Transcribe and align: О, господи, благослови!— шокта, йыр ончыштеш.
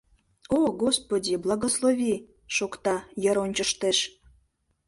О, 0.49 0.71
господи, 0.81 1.37
благослови!— 1.43 2.25
шокта, 2.55 2.95
йыр 3.23 3.37
ончыштеш. 3.45 3.97